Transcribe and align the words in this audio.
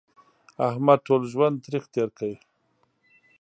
احمد 0.69 0.99
ټول 1.07 1.21
ژوند 1.31 1.55
تریخ 1.65 1.83
تېر 1.93 2.09
کړ. 2.17 2.31